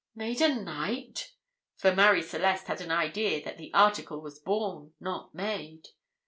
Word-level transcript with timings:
"Made 0.15 0.41
a 0.41 0.55
Knight?" 0.59 1.33
for 1.77 1.93
Marie 1.93 2.23
Celeste 2.23 2.65
had 2.65 2.81
an 2.81 2.89
idea 2.89 3.39
that 3.45 3.59
the 3.59 3.71
article 3.71 4.19
was 4.19 4.39
born, 4.39 4.93
not 4.99 5.35
made. 5.35 5.89